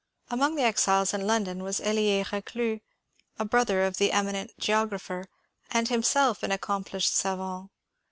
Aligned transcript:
Among 0.31 0.55
the 0.55 0.63
exiles 0.63 1.13
in 1.13 1.27
London 1.27 1.61
was 1.61 1.79
Eli^ 1.79 2.25
Rdclus, 2.25 2.81
a 3.37 3.45
brother 3.45 3.83
of 3.83 3.97
the 3.97 4.11
eminent 4.11 4.51
geographer, 4.57 5.25
and 5.69 5.89
himself 5.89 6.41
an 6.41 6.51
accomplished 6.51 7.15
savant. 7.15 7.69